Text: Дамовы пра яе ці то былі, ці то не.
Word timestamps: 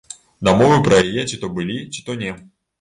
Дамовы 0.47 0.79
пра 0.87 1.03
яе 1.09 1.27
ці 1.29 1.41
то 1.45 1.53
былі, 1.61 1.79
ці 1.93 1.99
то 2.11 2.19
не. 2.27 2.37